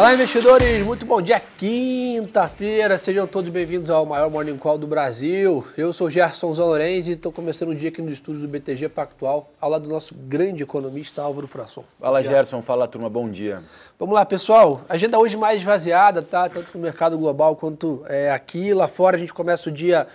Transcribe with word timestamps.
Olá, 0.00 0.14
investidores! 0.14 0.82
Muito 0.82 1.04
bom 1.04 1.20
dia, 1.20 1.38
quinta-feira. 1.58 2.96
Sejam 2.96 3.26
todos 3.26 3.50
bem-vindos 3.50 3.90
ao 3.90 4.06
maior 4.06 4.30
Morning 4.30 4.56
Call 4.56 4.78
do 4.78 4.86
Brasil. 4.86 5.62
Eu 5.76 5.92
sou 5.92 6.08
Gerson 6.08 6.54
Zanorenzi 6.54 7.10
e 7.10 7.14
estou 7.16 7.30
começando 7.30 7.68
o 7.68 7.74
dia 7.74 7.90
aqui 7.90 8.00
no 8.00 8.10
estúdio 8.10 8.40
do 8.40 8.48
BTG 8.48 8.88
Pactual, 8.88 9.50
ao 9.60 9.68
lado 9.68 9.82
do 9.82 9.90
nosso 9.90 10.14
grande 10.14 10.62
economista 10.62 11.20
Álvaro 11.20 11.46
Frasson. 11.46 11.84
Fala, 12.00 12.22
Gerson. 12.22 12.62
Fala, 12.62 12.88
turma. 12.88 13.10
Bom 13.10 13.30
dia. 13.30 13.62
Vamos 13.98 14.14
lá, 14.14 14.24
pessoal. 14.24 14.80
Agenda 14.88 15.18
hoje 15.18 15.36
mais 15.36 15.60
esvaziada, 15.60 16.22
tá? 16.22 16.48
Tanto 16.48 16.70
no 16.72 16.80
mercado 16.80 17.18
global 17.18 17.54
quanto 17.54 18.02
é, 18.08 18.30
aqui. 18.30 18.72
Lá 18.72 18.88
fora 18.88 19.16
a 19.16 19.20
gente 19.20 19.34
começa 19.34 19.68
o 19.68 19.72
dia 19.72 20.06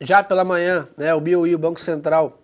já 0.00 0.22
pela 0.22 0.42
manhã, 0.42 0.88
né? 0.96 1.14
O 1.14 1.20
BOE, 1.20 1.54
o 1.54 1.58
Banco 1.58 1.80
Central, 1.80 2.38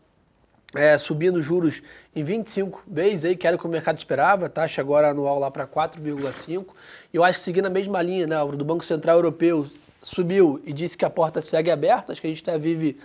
é, 0.74 0.98
subindo 0.98 1.40
juros 1.40 1.82
em 2.14 2.24
25 2.24 2.82
vezes, 2.86 3.24
aí, 3.24 3.36
que 3.36 3.46
era 3.46 3.56
o 3.56 3.58
que 3.58 3.66
o 3.66 3.70
mercado 3.70 3.98
esperava, 3.98 4.48
taxa 4.48 4.80
agora 4.80 5.10
anual 5.10 5.38
lá 5.38 5.50
para 5.50 5.66
4,5. 5.66 6.66
E 7.12 7.16
eu 7.16 7.24
acho 7.24 7.38
que 7.38 7.44
seguindo 7.44 7.66
a 7.66 7.70
mesma 7.70 8.02
linha, 8.02 8.26
né, 8.26 8.36
do 8.56 8.64
Banco 8.64 8.84
Central 8.84 9.16
Europeu 9.16 9.66
subiu 10.02 10.60
e 10.64 10.72
disse 10.72 10.98
que 10.98 11.04
a 11.04 11.10
porta 11.10 11.40
segue 11.40 11.70
aberta, 11.70 12.12
acho 12.12 12.20
que 12.20 12.26
a 12.26 12.30
gente 12.30 12.42
até 12.42 12.58
vive 12.58 12.98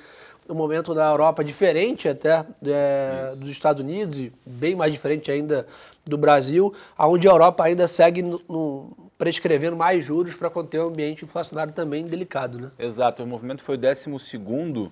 um 0.50 0.56
momento 0.56 0.94
na 0.96 1.08
Europa 1.08 1.44
diferente 1.44 2.08
até 2.10 2.44
é, 2.66 3.34
dos 3.38 3.50
Estados 3.50 3.82
Unidos 3.82 4.20
e 4.20 4.34
bem 4.46 4.76
mais 4.76 4.92
diferente 4.92 5.32
ainda 5.32 5.68
do 6.04 6.18
Brasil, 6.18 6.74
onde 6.98 7.28
a 7.28 7.32
Europa 7.32 7.64
ainda 7.64 7.88
segue 7.88 8.24
no, 8.24 8.42
no, 8.50 8.98
prescrevendo 9.18 9.78
mais 9.78 10.04
juros 10.04 10.34
para 10.34 10.50
conter 10.50 10.82
um 10.82 10.88
ambiente 10.88 11.24
inflacionário 11.24 11.72
também 11.72 12.04
delicado. 12.06 12.60
Né? 12.60 12.72
Exato, 12.80 13.22
o 13.22 13.28
movimento 13.28 13.62
foi 13.62 13.76
o 13.76 13.78
12 13.78 14.20
segundo 14.20 14.92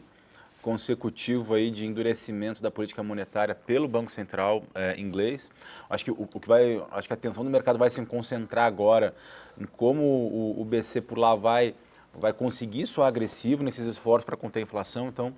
consecutivo 0.68 1.54
aí 1.54 1.72
de 1.72 1.86
endurecimento 1.86 2.62
da 2.62 2.70
política 2.70 3.02
monetária 3.02 3.56
pelo 3.56 3.88
Banco 3.88 4.12
Central 4.12 4.66
é, 4.76 5.00
inglês. 5.00 5.50
Acho 5.90 6.04
que 6.04 6.12
o, 6.12 6.24
o, 6.24 6.28
que 6.28 6.46
vai, 6.46 6.86
acho 6.92 7.08
que 7.08 7.14
a 7.14 7.16
atenção 7.16 7.42
do 7.46 7.50
mercado 7.50 7.80
vai 7.80 7.90
se 7.90 8.06
concentrar 8.06 8.66
agora 8.66 9.16
em 9.58 9.64
como 9.64 10.04
o, 10.04 10.60
o 10.60 10.66
BC 10.66 11.00
por 11.00 11.18
lá 11.18 11.36
vai 11.36 11.74
vai 12.14 12.34
conseguir 12.34 12.86
soar 12.86 13.08
agressivo 13.08 13.64
nesses 13.64 13.86
esforços 13.86 14.26
para 14.26 14.36
conter 14.36 14.60
a 14.60 14.64
inflação. 14.64 15.08
Então, 15.08 15.34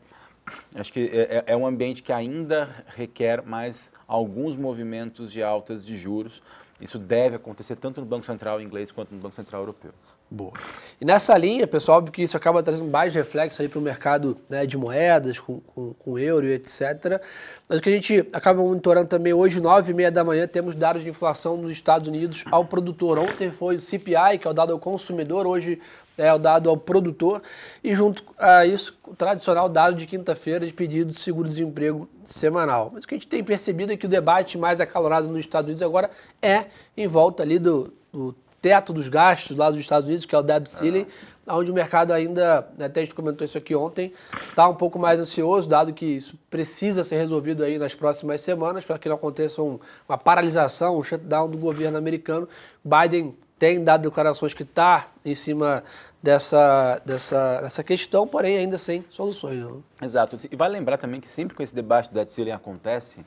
acho 0.74 0.92
que 0.92 1.12
é, 1.14 1.44
é, 1.48 1.54
é 1.54 1.56
um 1.56 1.68
ambiente 1.68 2.02
que 2.02 2.12
ainda 2.12 2.84
requer 2.88 3.44
mais 3.46 3.92
alguns 4.08 4.56
movimentos 4.56 5.32
de 5.32 5.44
altas 5.44 5.86
de 5.86 5.96
juros. 5.96 6.42
Isso 6.82 6.98
deve 6.98 7.36
acontecer 7.36 7.76
tanto 7.76 8.00
no 8.00 8.08
Banco 8.08 8.26
Central 8.26 8.62
inglês 8.62 8.92
quanto 8.92 9.14
no 9.14 9.20
Banco 9.20 9.36
Central 9.36 9.62
europeu. 9.62 9.92
Boa. 10.32 10.54
E 11.02 11.06
nessa 11.06 11.36
linha, 11.38 11.66
pessoal, 11.66 11.98
óbvio 11.98 12.14
que 12.14 12.22
isso 12.22 12.38
acaba 12.38 12.62
trazendo 12.62 12.90
mais 12.90 13.14
reflexo 13.16 13.68
para 13.68 13.80
o 13.80 13.82
mercado 13.82 14.38
né, 14.48 14.66
de 14.66 14.78
moedas, 14.78 15.40
com, 15.40 15.60
com, 15.60 15.94
com, 15.94 16.20
euro 16.20 16.46
e 16.46 16.54
etc. 16.54 17.20
Mas 17.68 17.80
o 17.80 17.82
que 17.82 17.90
a 17.90 17.92
gente 17.92 18.28
acaba 18.32 18.62
monitorando 18.62 19.08
também 19.08 19.34
hoje, 19.34 19.60
nove 19.60 19.92
e 19.92 19.96
meia 19.96 20.12
da 20.12 20.24
manhã, 20.24 20.48
temos 20.48 20.76
dados 20.76 21.04
de 21.04 21.10
inflação 21.10 21.58
nos 21.58 21.72
Estados 21.72 22.08
Unidos 22.08 22.44
ao 22.52 22.64
produtor. 22.64 23.18
Ontem 23.18 23.52
foi 23.52 23.76
o 23.76 23.80
CPI, 23.80 24.38
que 24.40 24.48
é 24.48 24.52
o 24.52 24.54
dado 24.54 24.72
ao 24.72 24.80
consumidor, 24.80 25.48
hoje 25.48 25.82
é 26.20 26.34
o 26.34 26.38
dado 26.38 26.70
ao 26.70 26.78
produtor. 26.78 27.42
E 27.84 27.96
junto 27.96 28.24
a 28.38 28.66
isso, 28.66 28.98
o 29.08 29.16
tradicional 29.16 29.70
dado 29.70 29.96
de 29.96 30.06
quinta-feira 30.06 30.66
de 30.66 30.74
pedido 30.74 31.12
de 31.12 31.20
seguro-desemprego 31.20 32.08
semanal. 32.24 32.92
Mas 32.94 33.04
o 33.04 33.08
que 33.08 33.16
a 33.16 33.18
gente 33.18 33.28
tem 33.28 33.44
percebido 33.44 33.92
é 33.92 33.98
que 33.98 34.06
o 34.06 34.10
debate 34.10 34.58
mais 34.58 34.80
acalorado 34.80 35.28
nos 35.28 35.40
Estados 35.40 35.68
Unidos 35.68 35.84
agora 35.84 36.10
é 36.42 36.66
em 36.96 37.08
volta 37.08 37.44
ali 37.44 37.58
do, 37.58 37.94
do 38.12 38.36
teto 38.62 38.94
dos 38.94 39.08
gastos 39.08 39.56
lá 39.56 39.70
dos 39.70 39.80
Estados 39.80 40.06
Unidos, 40.06 40.26
que 40.26 40.36
é 40.36 40.38
o 40.38 40.42
debt 40.42 40.70
ceiling, 40.70 41.06
ah. 41.48 41.58
onde 41.58 41.72
o 41.72 41.74
mercado 41.74 42.12
ainda, 42.12 42.68
né, 42.78 42.86
até 42.86 43.02
a 43.02 43.04
gente 43.04 43.16
comentou 43.16 43.46
isso 43.46 43.58
aqui 43.58 43.76
ontem, 43.76 44.14
está 44.34 44.68
um 44.68 44.76
pouco 44.76 45.00
mais 45.00 45.20
ansioso, 45.20 45.68
dado 45.68 45.94
que 45.94 46.06
isso 46.06 46.38
precisa 46.50 47.04
ser 47.04 47.18
resolvido 47.18 47.64
aí 47.64 47.78
nas 47.78 47.96
próximas 47.96 48.42
semanas, 48.42 48.86
para 48.86 49.00
que 49.00 49.08
não 49.08 49.16
aconteça 49.16 49.62
um, 49.62 49.80
uma 50.08 50.18
paralisação, 50.18 50.98
um 50.98 51.04
shutdown 51.04 51.50
do 51.50 51.58
governo 51.58 51.98
americano. 51.98 52.48
Biden 52.84 53.36
tem 53.60 53.84
dado 53.84 54.10
declarações 54.10 54.54
que 54.54 54.64
está 54.64 55.08
em 55.24 55.36
cima 55.36 55.84
dessa, 56.24 57.02
dessa, 57.06 57.62
dessa 57.62 57.84
questão, 57.84 58.26
porém 58.26 58.58
ainda 58.58 58.78
sem 58.78 59.06
soluções. 59.10 59.60
Não? 59.60 59.84
Exato. 60.02 60.38
E 60.50 60.56
vale 60.56 60.74
lembrar 60.74 60.98
também 60.98 61.20
que 61.20 61.30
sempre 61.30 61.56
que 61.56 61.62
esse 61.62 61.76
debate 61.76 62.10
do 62.10 62.16
debt 62.16 62.32
ceiling 62.32 62.52
acontece, 62.52 63.20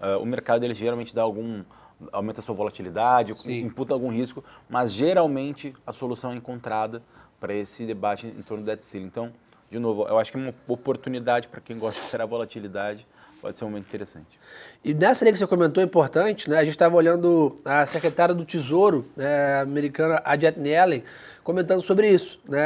uh, 0.00 0.22
o 0.22 0.24
mercado 0.24 0.64
ele 0.64 0.72
geralmente 0.72 1.14
dá 1.14 1.22
algum 1.22 1.64
aumenta 2.12 2.40
a 2.40 2.42
sua 2.42 2.54
volatilidade, 2.54 3.34
Sim. 3.38 3.62
imputa 3.62 3.94
algum 3.94 4.10
risco, 4.10 4.44
mas 4.68 4.92
geralmente 4.92 5.74
a 5.86 5.92
solução 5.92 6.32
é 6.32 6.36
encontrada 6.36 7.02
para 7.40 7.54
esse 7.54 7.86
debate 7.86 8.26
em 8.26 8.42
torno 8.42 8.62
do 8.62 8.66
debt 8.66 8.84
ceiling. 8.84 9.06
Então, 9.06 9.32
de 9.70 9.78
novo, 9.78 10.06
eu 10.06 10.18
acho 10.18 10.30
que 10.30 10.38
é 10.38 10.40
uma 10.40 10.54
oportunidade 10.68 11.48
para 11.48 11.60
quem 11.60 11.78
gosta 11.78 12.02
de 12.02 12.10
ter 12.10 12.20
a 12.20 12.26
volatilidade, 12.26 13.06
pode 13.46 13.58
ser 13.58 13.64
um 13.64 13.68
momento 13.68 13.86
interessante. 13.86 14.40
E 14.84 14.92
nessa 14.92 15.24
linha 15.24 15.32
que 15.32 15.38
você 15.38 15.46
comentou, 15.46 15.80
é 15.80 15.86
importante, 15.86 16.50
né? 16.50 16.58
a 16.58 16.64
gente 16.64 16.72
estava 16.72 16.96
olhando 16.96 17.56
a 17.64 17.86
secretária 17.86 18.34
do 18.34 18.44
Tesouro 18.44 19.08
né, 19.16 19.60
americana, 19.60 20.20
a 20.24 20.36
Jet 20.36 20.58
Yellen, 20.58 21.04
comentando 21.44 21.80
sobre 21.80 22.10
isso. 22.10 22.40
Né? 22.48 22.60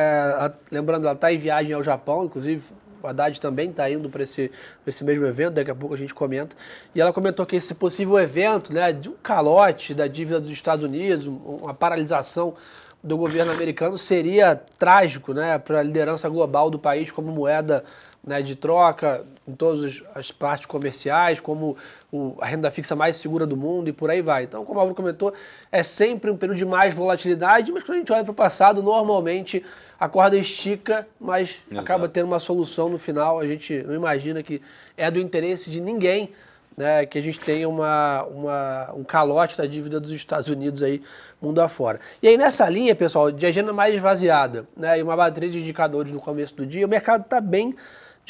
lembrando, 0.71 1.05
ela 1.05 1.15
está 1.15 1.31
em 1.31 1.37
viagem 1.37 1.75
ao 1.75 1.83
Japão, 1.83 2.25
inclusive 2.25 2.63
o 3.03 3.07
Haddad 3.07 3.39
também 3.39 3.69
está 3.69 3.91
indo 3.91 4.09
para 4.09 4.23
esse, 4.23 4.51
esse 4.87 5.05
mesmo 5.05 5.27
evento, 5.27 5.55
daqui 5.55 5.71
a 5.71 5.75
pouco 5.75 5.95
a 5.95 5.99
gente 5.99 6.15
comenta. 6.15 6.57
E 6.95 7.01
ela 7.01 7.13
comentou 7.13 7.45
que 7.45 7.57
esse 7.57 7.75
possível 7.75 8.19
evento, 8.19 8.73
né, 8.73 8.91
de 8.91 9.11
um 9.11 9.15
calote 9.23 9.93
da 9.93 10.07
dívida 10.07 10.41
dos 10.41 10.51
Estados 10.51 10.83
Unidos, 10.83 11.27
uma 11.27 11.75
paralisação 11.75 12.55
do 13.03 13.17
governo 13.17 13.53
americano, 13.53 13.97
seria 13.99 14.57
trágico 14.79 15.33
né, 15.33 15.59
para 15.59 15.81
a 15.81 15.83
liderança 15.83 16.29
global 16.29 16.71
do 16.71 16.79
país 16.79 17.11
como 17.11 17.33
moeda 17.33 17.85
né, 18.25 18.43
de 18.43 18.55
troca 18.55 19.25
em 19.49 19.55
todas 19.55 20.03
as 20.15 20.31
partes 20.31 20.67
comerciais, 20.67 21.41
como 21.41 21.77
o, 22.13 22.37
a 22.41 22.47
renda 22.47 22.71
fixa 22.71 22.95
mais 22.95 23.17
segura 23.17 23.47
do 23.47 23.57
mundo 23.57 23.89
e 23.89 23.93
por 23.93 24.11
aí 24.11 24.21
vai. 24.21 24.45
Então, 24.45 24.65
como 24.65 24.79
o 24.79 24.81
Álvaro 24.81 24.95
comentou, 24.95 25.33
é 25.73 25.83
sempre 25.83 26.31
um 26.31 26.37
período 26.37 26.59
de 26.59 26.67
mais 26.67 26.93
volatilidade, 26.93 27.73
mas 27.73 27.83
quando 27.83 27.97
a 27.97 27.99
gente 27.99 28.13
olha 28.13 28.25
para 28.25 28.33
o 28.33 28.35
passado, 28.35 28.83
normalmente 28.83 29.65
a 29.99 30.09
corda 30.09 30.37
estica, 30.37 31.07
mas 31.19 31.57
Exato. 31.71 31.85
acaba 31.85 32.09
tendo 32.09 32.27
uma 32.27 32.39
solução 32.39 32.89
no 32.89 32.99
final. 32.99 33.41
A 33.41 33.47
gente 33.47 33.83
não 33.85 33.95
imagina 33.95 34.43
que 34.43 34.61
é 34.97 35.11
do 35.11 35.19
interesse 35.19 35.71
de 35.71 35.81
ninguém 35.81 36.31
né, 36.77 37.05
que 37.05 37.19
a 37.19 37.23
gente 37.23 37.39
tenha 37.39 37.69
uma, 37.69 38.25
uma, 38.25 38.93
um 38.95 39.05
calote 39.05 39.57
da 39.57 39.67
dívida 39.67 40.01
dos 40.01 40.13
Estados 40.13 40.49
Unidos 40.49 40.83
aí, 40.83 41.03
mundo 41.41 41.61
afora. 41.61 42.01
E 42.23 42.29
aí 42.29 42.39
nessa 42.39 42.69
linha, 42.69 42.95
pessoal, 42.95 43.31
de 43.31 43.45
agenda 43.45 43.73
mais 43.73 43.95
esvaziada 43.95 44.67
né, 44.75 44.99
e 44.99 45.03
uma 45.03 45.15
bateria 45.15 45.51
de 45.51 45.59
indicadores 45.59 46.11
no 46.11 46.21
começo 46.21 46.55
do 46.55 46.65
dia, 46.65 46.87
o 46.87 46.89
mercado 46.89 47.23
está 47.23 47.41
bem 47.41 47.75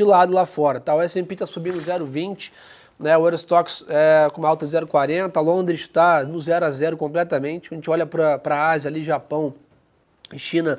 de 0.00 0.04
lado 0.04 0.32
lá 0.32 0.46
fora. 0.46 0.80
Tá? 0.80 0.94
O 0.94 1.02
S&P 1.02 1.34
está 1.34 1.46
subindo 1.46 1.78
0,20, 1.78 2.50
né? 2.98 3.16
o 3.16 3.26
Eurostox 3.26 3.84
é, 3.88 4.30
com 4.32 4.40
uma 4.40 4.48
alta 4.48 4.66
de 4.66 4.74
0,40, 4.74 5.42
Londres 5.42 5.80
está 5.80 6.24
no 6.24 6.40
0 6.40 6.64
a 6.64 6.70
0 6.70 6.96
completamente. 6.96 7.68
A 7.70 7.74
gente 7.74 7.90
olha 7.90 8.06
para 8.06 8.40
a 8.44 8.70
Ásia, 8.70 8.88
ali, 8.88 9.04
Japão 9.04 9.54
China, 10.38 10.78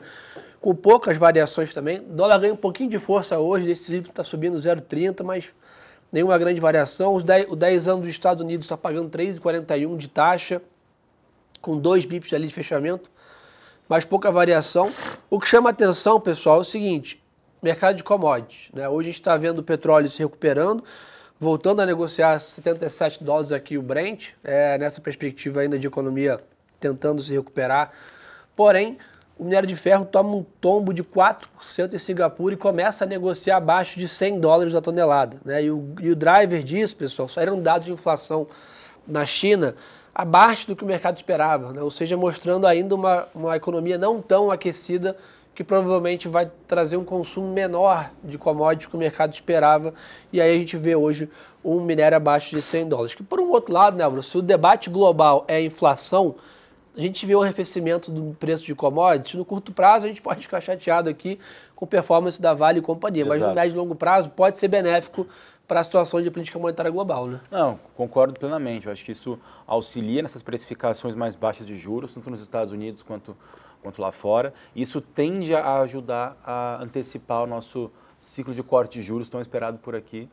com 0.59 0.73
poucas 0.73 1.17
variações 1.17 1.73
também. 1.73 1.99
O 1.99 2.13
dólar 2.13 2.39
ganha 2.39 2.53
um 2.53 2.57
pouquinho 2.57 2.89
de 2.89 2.97
força 2.97 3.37
hoje, 3.37 3.69
esse 3.69 3.97
está 3.97 4.23
subindo 4.23 4.57
0,30, 4.57 5.23
mas 5.23 5.45
nenhuma 6.11 6.37
grande 6.37 6.59
variação. 6.59 7.13
Os 7.13 7.23
10, 7.23 7.47
o 7.49 7.55
10 7.55 7.87
anos 7.87 8.01
dos 8.01 8.09
Estados 8.09 8.43
Unidos 8.43 8.65
está 8.65 8.77
pagando 8.77 9.09
3,41 9.09 9.97
de 9.97 10.07
taxa, 10.07 10.61
com 11.61 11.77
2 11.77 12.05
bips 12.05 12.33
ali 12.33 12.47
de 12.47 12.53
fechamento, 12.53 13.11
mas 13.87 14.03
pouca 14.03 14.31
variação. 14.31 14.91
O 15.29 15.39
que 15.39 15.47
chama 15.47 15.69
atenção, 15.69 16.19
pessoal, 16.19 16.57
é 16.57 16.61
o 16.61 16.63
seguinte: 16.63 17.20
mercado 17.61 17.95
de 17.95 18.03
commodities. 18.03 18.69
Né? 18.73 18.87
Hoje 18.89 19.09
a 19.09 19.11
gente 19.11 19.19
está 19.19 19.37
vendo 19.37 19.59
o 19.59 19.63
petróleo 19.63 20.09
se 20.09 20.19
recuperando, 20.19 20.83
voltando 21.39 21.81
a 21.81 21.85
negociar 21.85 22.39
77 22.39 23.23
dólares 23.23 23.51
aqui 23.51 23.77
o 23.77 23.81
Brent, 23.81 24.29
é, 24.43 24.77
nessa 24.77 24.99
perspectiva 25.01 25.61
ainda 25.61 25.77
de 25.77 25.87
economia 25.87 26.39
tentando 26.79 27.21
se 27.21 27.33
recuperar. 27.33 27.91
Porém, 28.55 28.97
o 29.37 29.43
minério 29.43 29.67
de 29.67 29.75
ferro 29.75 30.05
toma 30.05 30.35
um 30.35 30.43
tombo 30.59 30.93
de 30.93 31.03
4% 31.03 31.93
em 31.93 31.99
Singapura 31.99 32.53
e 32.53 32.57
começa 32.57 33.05
a 33.05 33.07
negociar 33.07 33.57
abaixo 33.57 33.99
de 33.99 34.07
100 34.07 34.39
dólares 34.39 34.75
a 34.75 34.81
tonelada. 34.81 35.39
Né? 35.45 35.63
E, 35.63 35.71
o, 35.71 35.95
e 35.99 36.09
o 36.09 36.15
driver 36.15 36.63
disso, 36.63 36.95
pessoal, 36.95 37.27
saíram 37.27 37.61
dados 37.61 37.85
de 37.85 37.91
inflação 37.91 38.47
na 39.07 39.25
China 39.25 39.75
abaixo 40.13 40.67
do 40.67 40.75
que 40.75 40.83
o 40.83 40.87
mercado 40.87 41.17
esperava, 41.17 41.71
né? 41.73 41.81
ou 41.81 41.89
seja, 41.89 42.17
mostrando 42.17 42.67
ainda 42.67 42.93
uma, 42.93 43.27
uma 43.33 43.55
economia 43.55 43.97
não 43.97 44.21
tão 44.21 44.51
aquecida 44.51 45.15
que 45.53 45.63
provavelmente 45.63 46.27
vai 46.27 46.49
trazer 46.67 46.97
um 46.97 47.03
consumo 47.03 47.51
menor 47.51 48.11
de 48.23 48.37
commodities 48.37 48.87
que 48.87 48.95
o 48.95 48.99
mercado 48.99 49.33
esperava. 49.33 49.93
E 50.31 50.39
aí 50.39 50.55
a 50.55 50.59
gente 50.59 50.77
vê 50.77 50.95
hoje 50.95 51.29
um 51.63 51.81
minério 51.81 52.15
abaixo 52.15 52.55
de 52.55 52.61
100 52.61 52.89
dólares. 52.89 53.13
Que 53.13 53.23
por 53.23 53.39
um 53.39 53.49
outro 53.51 53.73
lado, 53.73 53.97
né, 53.97 54.05
Bruno, 54.05 54.23
se 54.23 54.37
o 54.37 54.41
debate 54.41 54.89
global 54.89 55.43
é 55.47 55.61
inflação, 55.61 56.35
a 56.95 57.01
gente 57.01 57.25
vê 57.25 57.35
um 57.35 57.41
arrefecimento 57.41 58.11
do 58.11 58.33
preço 58.35 58.63
de 58.63 58.73
commodities. 58.73 59.33
No 59.33 59.45
curto 59.45 59.71
prazo, 59.71 60.05
a 60.05 60.09
gente 60.09 60.21
pode 60.23 60.41
ficar 60.41 60.61
chateado 60.61 61.09
aqui 61.09 61.37
com 61.75 61.85
performance 61.85 62.41
da 62.41 62.53
Vale 62.53 62.79
e 62.79 62.81
companhia, 62.81 63.23
Exato. 63.23 63.39
mas 63.39 63.47
no 63.47 63.55
médio 63.55 63.75
e 63.75 63.77
longo 63.77 63.95
prazo 63.95 64.29
pode 64.29 64.57
ser 64.57 64.67
benéfico 64.67 65.27
para 65.67 65.79
a 65.79 65.83
situação 65.83 66.21
de 66.21 66.29
política 66.29 66.59
monetária 66.59 66.91
global, 66.91 67.27
né? 67.27 67.39
Não, 67.49 67.79
concordo 67.95 68.37
plenamente. 68.37 68.87
Eu 68.87 68.91
acho 68.91 69.05
que 69.05 69.13
isso 69.13 69.39
auxilia 69.65 70.21
nessas 70.21 70.41
precificações 70.41 71.15
mais 71.15 71.33
baixas 71.33 71.65
de 71.65 71.77
juros, 71.77 72.13
tanto 72.13 72.29
nos 72.29 72.41
Estados 72.41 72.73
Unidos 72.73 73.01
quanto 73.01 73.37
quanto 73.81 74.01
lá 74.01 74.11
fora. 74.11 74.53
Isso 74.75 75.01
tende 75.01 75.55
a 75.55 75.79
ajudar 75.81 76.37
a 76.45 76.81
antecipar 76.81 77.43
o 77.43 77.47
nosso 77.47 77.91
ciclo 78.19 78.53
de 78.53 78.63
corte 78.63 78.99
de 78.99 79.05
juros 79.05 79.27
tão 79.27 79.41
esperado 79.41 79.77
por 79.79 79.95
aqui. 79.95 80.29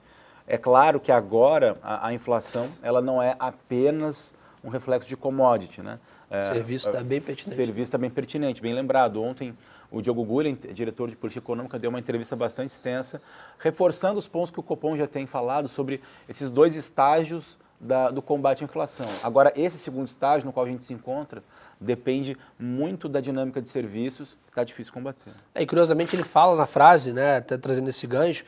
É 0.47 0.57
claro 0.57 0.99
que 1.01 1.13
agora 1.13 1.77
a, 1.83 2.09
a 2.09 2.13
inflação 2.13 2.69
ela 2.83 3.01
não 3.01 3.23
é 3.23 3.37
apenas 3.39 4.35
um 4.63 4.69
reflexo 4.69 5.09
de 5.09 5.17
commodity. 5.17 5.83
Né? 5.83 5.99
É, 6.31 6.41
serviço 6.41 6.89
está 6.89 7.03
bem 7.03 7.21
pertinente. 7.21 7.55
Serviço 7.55 7.83
está 7.83 7.99
bem 7.99 8.11
pertinente, 8.11 8.63
bem 8.63 8.75
lembrado. 8.75 9.23
Ontem 9.23 9.57
o 9.91 10.03
Diogo 10.03 10.25
Gulen, 10.25 10.59
diretor 10.73 11.09
de 11.09 11.17
política 11.17 11.43
econômica, 11.43 11.79
deu 11.79 11.91
uma 11.91 11.99
entrevista 11.99 12.37
bastante 12.37 12.71
extensa, 12.71 13.23
reforçando 13.59 14.19
os 14.19 14.29
pontos 14.29 14.51
que 14.51 14.61
o 14.61 14.63
Copom 14.63 14.97
já 14.97 15.07
tem 15.07 15.27
falado 15.27 15.69
sobre 15.69 16.01
esses 16.29 16.51
dois 16.51 16.77
estágios 16.77 17.59
da, 17.81 18.11
do 18.11 18.21
combate 18.21 18.63
à 18.63 18.65
inflação. 18.65 19.07
Agora, 19.23 19.53
esse 19.57 19.79
segundo 19.79 20.07
estágio 20.07 20.47
no 20.47 20.53
qual 20.53 20.67
a 20.67 20.69
gente 20.69 20.85
se 20.85 20.93
encontra 20.93 21.43
depende 21.81 22.37
muito 22.59 23.09
da 23.09 23.21
dinâmica 23.21 23.63
de 23.63 23.69
serviços, 23.69 24.37
que 24.47 24.51
está 24.51 24.65
difícil 24.65 24.93
combater. 24.93 25.31
É, 25.55 25.63
e 25.63 25.67
curiosamente 25.67 26.17
ele 26.17 26.25
fala 26.25 26.57
na 26.57 26.67
frase, 26.67 27.13
né, 27.13 27.37
até 27.37 27.57
trazendo 27.57 27.89
esse 27.89 28.07
gancho, 28.07 28.45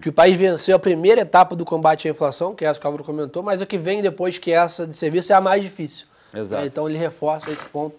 que 0.00 0.08
o 0.08 0.12
país 0.12 0.36
venceu 0.36 0.74
a 0.74 0.78
primeira 0.78 1.20
etapa 1.20 1.54
do 1.54 1.64
combate 1.64 2.08
à 2.08 2.10
inflação, 2.10 2.54
que 2.54 2.64
é 2.64 2.68
essa 2.68 2.80
que 2.80 2.86
o 2.86 2.88
Álvaro 2.88 3.04
comentou, 3.04 3.42
mas 3.42 3.60
a 3.60 3.66
que 3.66 3.76
vem 3.76 4.00
depois 4.00 4.38
que 4.38 4.50
essa 4.50 4.86
de 4.86 4.94
serviço 4.94 5.32
é 5.32 5.36
a 5.36 5.40
mais 5.40 5.62
difícil. 5.62 6.06
Exato. 6.34 6.62
É, 6.62 6.66
então 6.66 6.88
ele 6.88 6.96
reforça 6.96 7.50
esse 7.50 7.68
ponto 7.68 7.94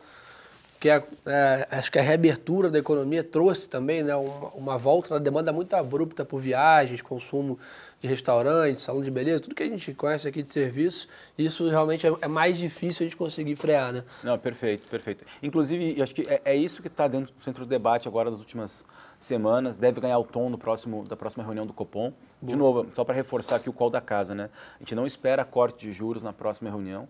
que 0.83 0.89
é, 0.89 1.01
é, 1.25 1.67
acho 1.71 1.89
que 1.89 1.97
a 1.97 2.01
reabertura 2.01 2.69
da 2.69 2.77
economia 2.77 3.23
trouxe 3.23 3.69
também 3.69 4.03
né, 4.03 4.13
uma, 4.17 4.49
uma 4.49 4.77
volta 4.77 5.13
na 5.13 5.17
demanda 5.17 5.53
muito 5.53 5.73
abrupta 5.75 6.25
por 6.25 6.41
viagens, 6.41 7.01
consumo 7.01 7.57
de 8.01 8.07
restaurantes, 8.09 8.83
salão 8.83 9.01
de 9.01 9.09
beleza, 9.09 9.43
tudo 9.43 9.55
que 9.55 9.63
a 9.63 9.69
gente 9.69 9.93
conhece 9.93 10.27
aqui 10.27 10.43
de 10.43 10.51
serviço, 10.51 11.07
isso 11.37 11.69
realmente 11.69 12.05
é, 12.05 12.13
é 12.19 12.27
mais 12.27 12.57
difícil 12.57 13.03
a 13.03 13.05
gente 13.05 13.15
conseguir 13.15 13.55
frear, 13.55 13.93
né? 13.93 14.03
Não, 14.25 14.37
perfeito, 14.37 14.85
perfeito. 14.89 15.23
Inclusive, 15.41 16.01
acho 16.01 16.13
que 16.13 16.23
é, 16.23 16.41
é 16.43 16.53
isso 16.53 16.81
que 16.81 16.89
está 16.89 17.07
dentro 17.07 17.33
do 17.33 17.41
centro 17.41 17.63
do 17.63 17.69
debate 17.69 18.09
agora 18.09 18.29
das 18.29 18.39
últimas 18.39 18.83
semanas, 19.17 19.77
deve 19.77 20.01
ganhar 20.01 20.19
o 20.19 20.25
tom 20.25 20.49
no 20.49 20.57
próximo, 20.57 21.05
da 21.05 21.15
próxima 21.15 21.45
reunião 21.45 21.65
do 21.65 21.71
Copom. 21.71 22.11
De 22.41 22.57
novo, 22.57 22.85
só 22.91 23.05
para 23.05 23.15
reforçar 23.15 23.55
aqui 23.55 23.69
o 23.69 23.73
call 23.73 23.89
da 23.89 24.01
casa, 24.01 24.35
né? 24.35 24.49
A 24.75 24.79
gente 24.79 24.95
não 24.95 25.05
espera 25.05 25.45
corte 25.45 25.87
de 25.87 25.93
juros 25.93 26.21
na 26.21 26.33
próxima 26.33 26.69
reunião. 26.69 27.07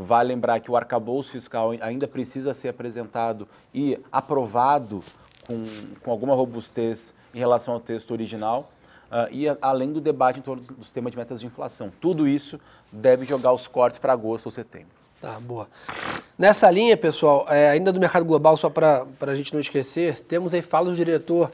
Vale 0.00 0.28
lembrar 0.28 0.60
que 0.60 0.70
o 0.70 0.76
arcabouço 0.76 1.32
fiscal 1.32 1.72
ainda 1.80 2.06
precisa 2.06 2.54
ser 2.54 2.68
apresentado 2.68 3.48
e 3.74 3.98
aprovado 4.12 5.00
com, 5.44 5.64
com 6.00 6.10
alguma 6.12 6.36
robustez 6.36 7.12
em 7.34 7.38
relação 7.40 7.74
ao 7.74 7.80
texto 7.80 8.12
original. 8.12 8.70
Uh, 9.10 9.32
e 9.32 9.48
a, 9.48 9.58
além 9.60 9.92
do 9.92 10.00
debate 10.00 10.38
em 10.38 10.42
torno 10.42 10.62
do 10.62 10.84
sistema 10.84 11.10
de 11.10 11.16
metas 11.16 11.40
de 11.40 11.46
inflação. 11.46 11.90
Tudo 12.00 12.28
isso 12.28 12.60
deve 12.92 13.24
jogar 13.24 13.52
os 13.52 13.66
cortes 13.66 13.98
para 13.98 14.12
agosto 14.12 14.46
ou 14.46 14.52
setembro. 14.52 14.88
Tá, 15.20 15.40
boa. 15.40 15.66
Nessa 16.38 16.70
linha, 16.70 16.96
pessoal, 16.96 17.44
é, 17.48 17.68
ainda 17.68 17.92
do 17.92 17.98
mercado 17.98 18.24
global, 18.24 18.56
só 18.56 18.70
para 18.70 19.04
a 19.20 19.34
gente 19.34 19.52
não 19.52 19.60
esquecer, 19.60 20.20
temos 20.20 20.54
aí 20.54 20.62
fala 20.62 20.90
do 20.90 20.94
diretor 20.94 21.50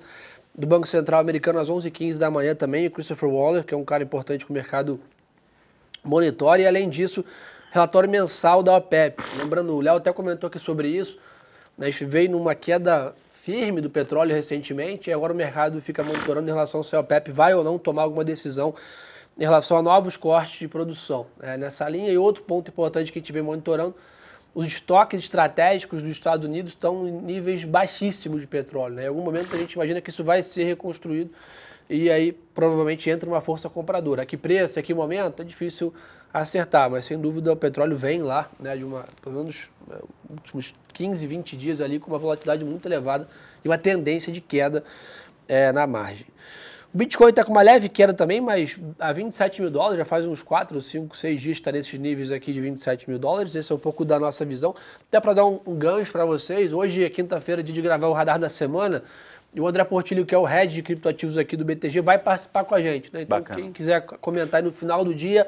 do 0.55 0.67
Banco 0.67 0.87
Central 0.87 1.19
americano 1.19 1.58
às 1.58 1.70
11h15 1.70 2.19
da 2.19 2.31
manhã 2.31 2.55
também, 2.55 2.87
o 2.87 2.91
Christopher 2.91 3.31
Waller, 3.31 3.64
que 3.64 3.73
é 3.73 3.76
um 3.76 3.85
cara 3.85 4.02
importante 4.02 4.44
que 4.44 4.50
o 4.50 4.55
mercado 4.55 5.00
monitora, 6.05 6.61
e 6.61 6.67
além 6.67 6.91
disso, 6.91 7.25
relatório 7.74 8.08
mensal 8.08 8.62
da 8.62 8.76
OPEP. 8.76 9.20
Lembrando, 9.36 9.74
o 9.74 9.80
Léo 9.80 9.96
até 9.96 10.12
comentou 10.12 10.46
aqui 10.46 10.60
sobre 10.60 10.86
isso. 10.86 11.18
Né, 11.76 11.88
a 11.88 11.90
gente 11.90 12.04
veio 12.04 12.30
numa 12.30 12.54
queda 12.54 13.12
firme 13.42 13.80
do 13.80 13.90
petróleo 13.90 14.32
recentemente 14.32 15.10
e 15.10 15.12
agora 15.12 15.32
o 15.32 15.36
mercado 15.36 15.82
fica 15.82 16.02
monitorando 16.04 16.48
em 16.48 16.52
relação 16.52 16.84
se 16.84 16.94
a 16.94 17.00
OPEP 17.00 17.32
vai 17.32 17.52
ou 17.52 17.64
não 17.64 17.76
tomar 17.76 18.02
alguma 18.02 18.24
decisão 18.24 18.72
em 19.36 19.42
relação 19.42 19.76
a 19.76 19.82
novos 19.82 20.16
cortes 20.16 20.60
de 20.60 20.68
produção. 20.68 21.26
É, 21.42 21.56
nessa 21.56 21.88
linha, 21.88 22.10
e 22.12 22.16
outro 22.16 22.44
ponto 22.44 22.70
importante 22.70 23.10
que 23.10 23.18
a 23.18 23.20
gente 23.20 23.32
vem 23.32 23.42
monitorando, 23.42 23.92
os 24.54 24.68
estoques 24.68 25.18
estratégicos 25.18 26.00
dos 26.00 26.12
Estados 26.12 26.46
Unidos 26.46 26.70
estão 26.70 27.08
em 27.08 27.10
níveis 27.10 27.64
baixíssimos 27.64 28.40
de 28.40 28.46
petróleo. 28.46 28.94
Né? 28.94 29.04
Em 29.06 29.08
algum 29.08 29.22
momento 29.22 29.52
a 29.52 29.58
gente 29.58 29.72
imagina 29.72 30.00
que 30.00 30.10
isso 30.10 30.22
vai 30.22 30.44
ser 30.44 30.62
reconstruído 30.62 31.32
e 31.88 32.10
aí 32.10 32.32
provavelmente 32.32 33.08
entra 33.10 33.28
uma 33.28 33.40
força 33.40 33.69
compradora. 33.69 34.22
A 34.22 34.26
que 34.26 34.36
preço, 34.36 34.78
a 34.78 34.82
que 34.82 34.94
momento, 34.94 35.42
é 35.42 35.44
difícil 35.44 35.92
acertar, 36.32 36.90
mas 36.90 37.04
sem 37.04 37.19
dúvida 37.19 37.52
o 37.52 37.56
petróleo 37.56 37.96
vem 37.96 38.22
lá, 38.22 38.48
né, 38.58 38.76
de 38.76 38.84
uma, 38.84 39.06
pelo 39.22 39.36
menos 39.36 39.69
né, 39.86 39.96
últimos 40.28 40.75
15, 40.92 41.26
20 41.26 41.56
dias 41.56 41.81
ali 41.81 42.00
com 42.00 42.10
uma 42.10 42.19
volatilidade 42.19 42.64
muito 42.64 42.86
elevada 42.86 43.28
e 43.64 43.69
uma 43.69 43.78
tendência 43.78 44.32
de 44.32 44.40
queda 44.40 44.82
é, 45.46 45.70
na 45.70 45.86
margem. 45.86 46.26
O 46.94 46.96
Bitcoin 46.96 47.31
está 47.31 47.44
com 47.44 47.50
uma 47.50 47.60
leve 47.60 47.88
queda 47.88 48.14
também, 48.14 48.40
mas 48.40 48.78
a 49.00 49.12
27 49.12 49.60
mil 49.60 49.69
dólares, 49.69 49.98
já 49.98 50.04
faz 50.04 50.25
uns 50.25 50.44
4, 50.44 50.81
5, 50.81 51.16
6 51.16 51.40
dias 51.40 51.56
está 51.56 51.72
nesses 51.72 51.98
níveis 51.98 52.31
aqui 52.31 52.52
de 52.52 52.60
27 52.60 53.10
mil 53.10 53.19
dólares. 53.19 53.52
Esse 53.56 53.72
é 53.72 53.75
um 53.75 53.78
pouco 53.78 54.04
da 54.04 54.16
nossa 54.16 54.44
visão. 54.44 54.76
Até 55.08 55.19
para 55.19 55.32
dar 55.32 55.44
um, 55.44 55.58
um 55.66 55.75
gancho 55.75 56.12
para 56.12 56.25
vocês, 56.25 56.72
hoje 56.72 57.02
é 57.02 57.10
quinta-feira, 57.10 57.64
dia 57.64 57.75
de 57.75 57.82
gravar 57.82 58.06
o 58.06 58.12
radar 58.12 58.38
da 58.38 58.48
semana. 58.48 59.02
E 59.54 59.60
o 59.60 59.66
André 59.66 59.84
Portilho, 59.84 60.26
que 60.26 60.34
é 60.34 60.38
o 60.38 60.44
head 60.44 60.74
de 60.74 60.82
criptoativos 60.82 61.38
aqui 61.38 61.56
do 61.56 61.64
BTG, 61.64 62.00
vai 62.00 62.18
participar 62.18 62.64
com 62.64 62.74
a 62.74 62.82
gente. 62.82 63.12
Né? 63.12 63.22
Então, 63.22 63.38
Bacana. 63.38 63.60
quem 63.60 63.72
quiser 63.72 64.00
comentar 64.02 64.60
aí 64.60 64.64
no 64.66 64.72
final 64.72 65.04
do 65.04 65.14
dia, 65.14 65.46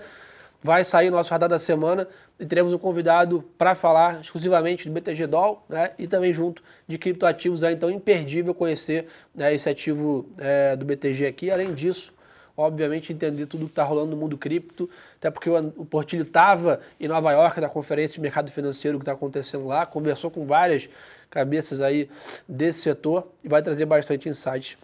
vai 0.62 0.85
sair 0.85 1.11
nosso 1.11 1.31
radar 1.31 1.49
da 1.49 1.58
semana 1.58 2.06
e 2.38 2.47
teremos 2.47 2.73
um 2.73 2.79
convidado 2.79 3.44
para 3.58 3.75
falar 3.75 4.20
exclusivamente 4.20 4.88
do 4.88 4.93
BTG 4.93 5.26
Doll 5.26 5.64
né? 5.69 5.91
e 5.99 6.06
também 6.06 6.32
junto 6.32 6.62
de 6.87 6.99
criptoativos. 6.99 7.64
É, 7.64 7.73
então, 7.73 7.91
imperdível 7.91 8.55
conhecer 8.55 9.06
né, 9.35 9.53
esse 9.53 9.69
ativo 9.69 10.29
é, 10.38 10.76
do 10.76 10.85
BTG 10.85 11.26
aqui. 11.26 11.50
Além 11.50 11.75
disso, 11.75 12.12
obviamente, 12.56 13.12
entender 13.12 13.47
tudo 13.47 13.67
que 13.67 13.73
está 13.73 13.85
rolando 13.85 14.12
no 14.12 14.17
mundo 14.17 14.38
cripto, 14.38 14.88
até 15.19 15.31
porque 15.31 15.50
o, 15.50 15.85
Portilho 15.85 16.23
estava 16.23 16.81
em 16.99 17.06
Nova 17.06 17.31
York 17.32 17.61
na 17.61 17.69
conferência 17.69 18.14
de 18.14 18.20
mercado 18.20 18.50
financeiro 18.50 18.99
que 18.99 19.03
está 19.03 19.12
acontecendo 19.12 19.67
lá, 19.67 19.85
conversou 19.85 20.31
com 20.31 20.47
várias 20.47 20.88
cabeças 21.31 21.82
aí 21.82 22.08
desse 22.49 22.81
setor 22.81 23.29
e 23.44 23.49
vai 23.49 23.62
trazer 23.62 23.85
bastante 23.85 24.29
insight 24.29 24.79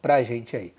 para 0.00 0.16
a 0.16 0.22
gente 0.22 0.56
aí. 0.56 0.72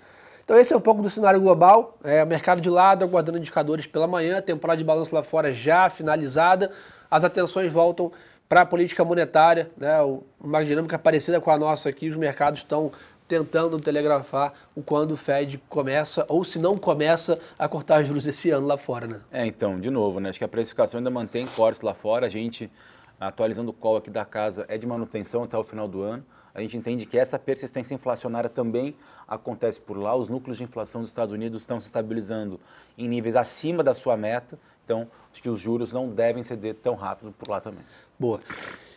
Então 0.44 0.58
esse 0.58 0.74
é 0.74 0.76
um 0.76 0.80
pouco 0.80 1.00
do 1.00 1.08
cenário 1.08 1.40
global, 1.40 1.96
é, 2.04 2.22
mercado 2.24 2.60
de 2.60 2.68
lado, 2.68 3.02
aguardando 3.02 3.38
indicadores 3.38 3.86
pela 3.86 4.06
manhã, 4.06 4.42
temporada 4.42 4.76
de 4.76 4.84
balanço 4.84 5.14
lá 5.14 5.22
fora 5.22 5.54
já 5.54 5.88
finalizada, 5.88 6.70
as 7.10 7.24
atenções 7.24 7.72
voltam 7.72 8.12
para 8.46 8.60
a 8.60 8.66
política 8.66 9.02
monetária, 9.02 9.70
né, 9.76 9.96
uma 10.38 10.62
dinâmica 10.62 10.98
parecida 10.98 11.40
com 11.40 11.50
a 11.50 11.56
nossa 11.56 11.88
aqui, 11.88 12.10
os 12.10 12.16
mercados 12.16 12.60
estão 12.60 12.92
tentando 13.34 13.80
telegrafar 13.80 14.52
o 14.74 14.82
quando 14.82 15.12
o 15.12 15.16
Fed 15.16 15.62
começa, 15.68 16.24
ou 16.28 16.44
se 16.44 16.58
não 16.58 16.78
começa, 16.78 17.40
a 17.58 17.68
cortar 17.68 18.02
juros 18.02 18.26
esse 18.26 18.50
ano 18.50 18.66
lá 18.66 18.78
fora, 18.78 19.06
né? 19.06 19.20
É, 19.32 19.44
então, 19.44 19.80
de 19.80 19.90
novo, 19.90 20.20
né, 20.20 20.28
acho 20.28 20.38
que 20.38 20.44
a 20.44 20.48
precificação 20.48 20.98
ainda 20.98 21.10
mantém 21.10 21.46
cortes 21.46 21.82
lá 21.82 21.94
fora, 21.94 22.26
a 22.26 22.28
gente 22.28 22.70
atualizando 23.18 23.70
o 23.70 23.74
call 23.74 23.96
aqui 23.96 24.10
da 24.10 24.24
casa, 24.24 24.64
é 24.68 24.78
de 24.78 24.86
manutenção 24.86 25.42
até 25.42 25.56
o 25.56 25.64
final 25.64 25.88
do 25.88 26.02
ano. 26.02 26.24
A 26.54 26.60
gente 26.60 26.76
entende 26.76 27.04
que 27.04 27.18
essa 27.18 27.36
persistência 27.36 27.94
inflacionária 27.94 28.48
também 28.48 28.94
acontece 29.26 29.80
por 29.80 29.96
lá. 29.96 30.14
Os 30.14 30.28
núcleos 30.28 30.58
de 30.58 30.62
inflação 30.62 31.00
dos 31.00 31.10
Estados 31.10 31.32
Unidos 31.32 31.62
estão 31.62 31.80
se 31.80 31.86
estabilizando 31.86 32.60
em 32.96 33.08
níveis 33.08 33.34
acima 33.34 33.82
da 33.82 33.92
sua 33.92 34.16
meta. 34.16 34.56
Então, 34.84 35.08
acho 35.32 35.42
que 35.42 35.48
os 35.48 35.58
juros 35.58 35.92
não 35.92 36.08
devem 36.08 36.44
ceder 36.44 36.76
tão 36.76 36.94
rápido 36.94 37.32
por 37.32 37.48
lá 37.48 37.60
também. 37.60 37.82
Boa. 38.18 38.40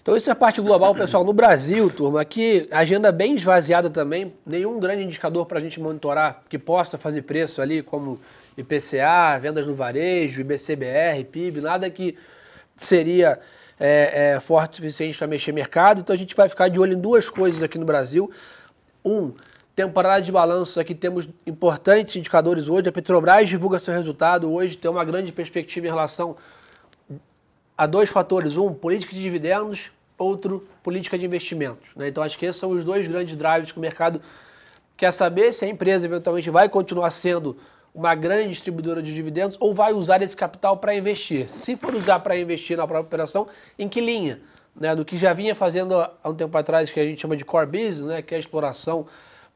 Então, 0.07 0.15
isso 0.15 0.29
é 0.29 0.31
a 0.31 0.35
parte 0.37 0.61
global, 0.61 0.95
pessoal. 0.95 1.25
No 1.25 1.33
Brasil, 1.33 1.89
turma, 1.89 2.21
aqui, 2.21 2.65
agenda 2.71 3.11
bem 3.11 3.35
esvaziada 3.35 3.89
também. 3.89 4.33
Nenhum 4.45 4.79
grande 4.79 5.03
indicador 5.03 5.45
para 5.45 5.57
a 5.57 5.61
gente 5.61 5.81
monitorar 5.81 6.43
que 6.47 6.57
possa 6.57 6.97
fazer 6.97 7.23
preço 7.23 7.61
ali, 7.61 7.83
como 7.83 8.17
IPCA, 8.57 9.37
vendas 9.41 9.67
no 9.67 9.75
varejo, 9.75 10.39
IBCBR, 10.39 11.25
PIB, 11.25 11.59
nada 11.59 11.89
que 11.89 12.17
seria 12.73 13.37
é, 13.77 14.35
é, 14.35 14.39
forte 14.39 14.71
o 14.71 14.75
suficiente 14.77 15.17
para 15.17 15.27
mexer 15.27 15.51
mercado. 15.51 15.99
Então 15.99 16.15
a 16.15 16.17
gente 16.17 16.33
vai 16.33 16.47
ficar 16.47 16.69
de 16.69 16.79
olho 16.79 16.93
em 16.93 17.01
duas 17.01 17.29
coisas 17.29 17.61
aqui 17.61 17.77
no 17.77 17.85
Brasil. 17.85 18.31
Um, 19.03 19.33
temporada 19.75 20.21
de 20.21 20.31
balanços, 20.31 20.77
aqui 20.77 20.95
temos 20.95 21.27
importantes 21.45 22.15
indicadores 22.15 22.69
hoje. 22.69 22.87
A 22.87 22.93
Petrobras 22.93 23.49
divulga 23.49 23.77
seu 23.77 23.93
resultado 23.93 24.49
hoje, 24.49 24.77
tem 24.77 24.89
uma 24.89 25.03
grande 25.03 25.33
perspectiva 25.33 25.85
em 25.85 25.89
relação 25.89 26.37
a 27.77 27.85
dois 27.85 28.09
fatores. 28.09 28.55
Um, 28.55 28.73
política 28.73 29.13
de 29.13 29.21
dividendos, 29.21 29.91
outro, 30.17 30.63
política 30.81 31.17
de 31.17 31.25
investimentos. 31.25 31.89
Né? 31.95 32.07
Então 32.07 32.23
acho 32.23 32.37
que 32.37 32.45
esses 32.45 32.59
são 32.59 32.71
os 32.71 32.83
dois 32.83 33.07
grandes 33.07 33.35
drives 33.35 33.71
que 33.71 33.77
o 33.77 33.81
mercado 33.81 34.21
quer 34.95 35.11
saber 35.11 35.53
se 35.53 35.63
a 35.63 35.67
empresa 35.67 36.07
eventualmente 36.07 36.49
vai 36.49 36.67
continuar 36.67 37.11
sendo 37.11 37.57
uma 37.93 38.13
grande 38.13 38.49
distribuidora 38.49 39.01
de 39.01 39.13
dividendos 39.13 39.57
ou 39.59 39.73
vai 39.73 39.91
usar 39.93 40.21
esse 40.21 40.35
capital 40.35 40.77
para 40.77 40.93
investir? 40.95 41.49
Se 41.49 41.75
for 41.75 41.93
usar 41.95 42.19
para 42.19 42.37
investir 42.37 42.77
na 42.77 42.85
própria 42.85 43.07
operação, 43.07 43.47
em 43.77 43.89
que 43.89 43.99
linha? 43.99 44.39
Né, 44.79 44.95
do 44.95 45.03
que 45.03 45.17
já 45.17 45.33
vinha 45.33 45.55
fazendo 45.55 45.99
há 45.99 46.13
um 46.23 46.35
tempo 46.35 46.55
atrás, 46.55 46.91
que 46.91 46.99
a 46.99 47.03
gente 47.03 47.19
chama 47.19 47.35
de 47.35 47.43
core 47.43 47.65
business, 47.65 48.01
né, 48.01 48.21
que 48.21 48.35
é 48.35 48.37
a 48.37 48.39
exploração 48.39 49.07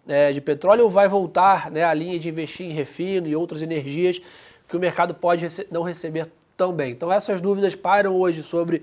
é, 0.07 0.31
de 0.31 0.41
petróleo, 0.41 0.85
ou 0.85 0.89
vai 0.89 1.07
voltar 1.07 1.69
né, 1.69 1.83
à 1.83 1.93
linha 1.93 2.17
de 2.17 2.27
investir 2.27 2.65
em 2.65 2.73
refino 2.73 3.27
e 3.27 3.35
outras 3.35 3.61
energias 3.61 4.19
que 4.67 4.75
o 4.75 4.79
mercado 4.79 5.13
pode 5.13 5.43
rece 5.43 5.67
não 5.69 5.83
receber 5.83 6.27
tão 6.57 6.73
bem? 6.73 6.91
Então 6.91 7.11
essas 7.11 7.39
dúvidas 7.39 7.75
param 7.75 8.15
hoje 8.15 8.41
sobre 8.41 8.81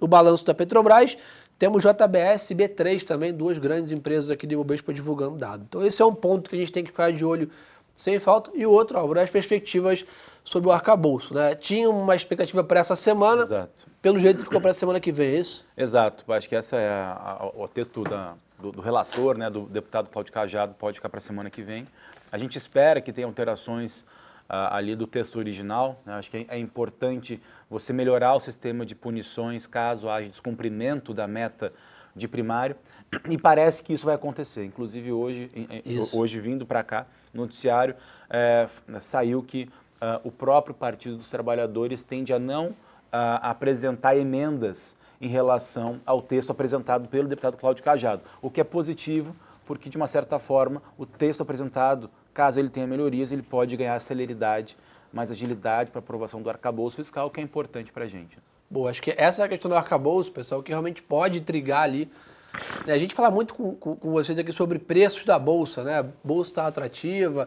o 0.00 0.06
balanço 0.06 0.44
da 0.44 0.54
Petrobras. 0.54 1.16
Temos 1.58 1.82
JBS 1.82 2.50
e 2.50 2.54
B3 2.54 3.04
também, 3.04 3.32
duas 3.32 3.58
grandes 3.58 3.90
empresas 3.90 4.30
aqui 4.30 4.46
de 4.46 4.54
Ibovespa 4.54 4.94
divulgando 4.94 5.36
dados. 5.36 5.66
Então 5.68 5.84
esse 5.84 6.00
é 6.00 6.04
um 6.04 6.14
ponto 6.14 6.48
que 6.48 6.56
a 6.56 6.58
gente 6.58 6.70
tem 6.70 6.84
que 6.84 6.90
ficar 6.90 7.12
de 7.12 7.24
olho 7.24 7.50
sem 7.96 8.18
falta. 8.20 8.50
E 8.54 8.64
o 8.64 8.70
outro, 8.70 8.96
Álvaro, 8.96 9.20
as 9.20 9.28
perspectivas 9.28 10.04
sobre 10.44 10.68
o 10.68 10.72
arcabouço. 10.72 11.34
Né? 11.34 11.54
Tinha 11.56 11.90
uma 11.90 12.14
expectativa 12.14 12.62
para 12.62 12.80
essa 12.80 12.94
semana, 12.94 13.42
Exato. 13.42 13.86
pelo 14.00 14.20
jeito 14.20 14.44
ficou 14.44 14.60
para 14.60 14.70
a 14.70 14.74
semana 14.74 15.00
que 15.00 15.10
vem, 15.10 15.30
é 15.30 15.40
isso? 15.40 15.66
Exato. 15.76 16.32
Acho 16.32 16.48
que 16.48 16.54
essa 16.54 16.76
é 16.76 16.88
a, 16.88 17.38
a, 17.40 17.46
o 17.54 17.66
texto 17.66 18.04
da, 18.04 18.34
do, 18.58 18.70
do, 18.70 18.80
relator, 18.80 19.36
né, 19.36 19.50
do 19.50 19.62
deputado 19.62 20.08
Claudio 20.08 20.32
Cajado, 20.32 20.74
pode 20.74 20.96
ficar 20.96 21.08
para 21.08 21.18
a 21.18 21.20
semana 21.20 21.50
que 21.50 21.60
vem. 21.60 21.86
A 22.30 22.38
gente 22.38 22.56
espera 22.56 23.00
que 23.00 23.12
tenha 23.12 23.26
alterações 23.26 24.04
ali 24.48 24.96
do 24.96 25.06
texto 25.06 25.36
original. 25.36 26.00
Né? 26.06 26.14
Acho 26.14 26.30
que 26.30 26.38
é, 26.38 26.56
é 26.56 26.58
importante 26.58 27.40
você 27.68 27.92
melhorar 27.92 28.34
o 28.34 28.40
sistema 28.40 28.86
de 28.86 28.94
punições 28.94 29.66
caso 29.66 30.08
haja 30.08 30.28
descumprimento 30.28 31.12
da 31.12 31.26
meta 31.26 31.72
de 32.14 32.26
primário. 32.26 32.76
E 33.28 33.38
parece 33.38 33.82
que 33.82 33.92
isso 33.92 34.06
vai 34.06 34.14
acontecer. 34.14 34.64
Inclusive, 34.64 35.12
hoje, 35.12 35.50
hoje 36.12 36.40
vindo 36.40 36.66
para 36.66 36.82
cá, 36.82 37.06
no 37.32 37.42
noticiário, 37.42 37.94
é, 38.28 38.66
saiu 39.00 39.42
que 39.42 39.68
uh, 40.02 40.20
o 40.24 40.30
próprio 40.30 40.74
Partido 40.74 41.16
dos 41.16 41.30
Trabalhadores 41.30 42.02
tende 42.02 42.32
a 42.32 42.38
não 42.38 42.68
uh, 42.68 42.74
apresentar 43.42 44.16
emendas 44.16 44.96
em 45.20 45.28
relação 45.28 46.00
ao 46.06 46.22
texto 46.22 46.50
apresentado 46.50 47.08
pelo 47.08 47.28
deputado 47.28 47.56
Cláudio 47.56 47.82
Cajado, 47.82 48.22
o 48.40 48.50
que 48.50 48.60
é 48.60 48.64
positivo, 48.64 49.34
porque, 49.68 49.90
de 49.90 49.98
uma 49.98 50.08
certa 50.08 50.38
forma, 50.38 50.82
o 50.96 51.04
texto 51.04 51.42
apresentado, 51.42 52.08
caso 52.32 52.58
ele 52.58 52.70
tenha 52.70 52.86
melhorias, 52.86 53.30
ele 53.30 53.42
pode 53.42 53.76
ganhar 53.76 54.00
celeridade, 54.00 54.78
mais 55.12 55.30
agilidade 55.30 55.90
para 55.90 55.98
aprovação 55.98 56.40
do 56.40 56.48
arcabouço 56.48 56.96
fiscal, 56.96 57.30
que 57.30 57.38
é 57.38 57.42
importante 57.42 57.92
para 57.92 58.06
a 58.06 58.08
gente. 58.08 58.38
Boa, 58.70 58.88
acho 58.88 59.02
que 59.02 59.14
essa 59.18 59.42
é 59.42 59.44
a 59.44 59.48
questão 59.48 59.68
do 59.68 59.76
arcabouço, 59.76 60.32
pessoal, 60.32 60.62
que 60.62 60.70
realmente 60.70 61.02
pode 61.02 61.42
trigar 61.42 61.82
ali. 61.82 62.10
A 62.86 62.96
gente 62.96 63.14
fala 63.14 63.30
muito 63.30 63.52
com, 63.52 63.74
com, 63.74 63.94
com 63.94 64.10
vocês 64.10 64.38
aqui 64.38 64.52
sobre 64.52 64.78
preços 64.78 65.26
da 65.26 65.38
Bolsa, 65.38 65.84
né? 65.84 65.98
A 65.98 66.06
Bolsa 66.24 66.50
está 66.50 66.66
atrativa, 66.66 67.46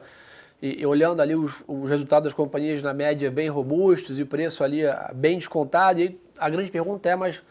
e, 0.61 0.81
e, 0.81 0.85
olhando 0.85 1.21
ali 1.21 1.33
os, 1.33 1.63
os, 1.67 1.89
resultados 1.89 2.25
das 2.25 2.35
companhias 2.35 2.83
na 2.83 2.93
média 2.93 3.31
bem 3.31 3.49
robustos 3.49 4.19
e 4.19 4.21
o 4.21 4.27
preço 4.27 4.63
ali 4.63 4.85
ah, 4.85 5.11
bem 5.11 5.39
descontado. 5.39 5.99
E 5.99 6.21
a 6.37 6.47
grande 6.51 6.69
pergunta 6.69 7.09
é, 7.09 7.15
mas 7.15 7.41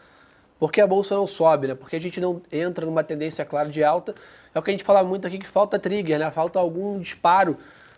por 0.61 0.71
que 0.71 0.79
a 0.79 0.85
Bolsa 0.85 1.15
não 1.15 1.25
sobe, 1.25 1.69
né? 1.69 1.73
Por 1.73 1.89
que 1.89 1.95
a 1.95 1.99
gente 1.99 2.21
não 2.21 2.39
entra 2.51 2.85
numa 2.85 3.03
tendência 3.03 3.43
clara 3.43 3.67
de 3.67 3.83
alta? 3.83 4.13
É 4.53 4.59
o 4.59 4.61
que 4.61 4.69
a 4.69 4.73
gente 4.73 4.83
fala 4.83 5.03
muito 5.03 5.25
aqui, 5.25 5.39
que 5.39 5.47
falta 5.47 5.79
trigger, 5.79 6.19
né? 6.19 6.29
Falta 6.29 6.59
algum 6.59 6.99
disparo 6.99 7.57